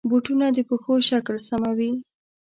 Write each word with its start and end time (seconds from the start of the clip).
بوټونه 0.09 0.45
د 0.55 0.57
پښو 0.69 0.93
شکل 1.09 1.35
سموي. 1.47 1.91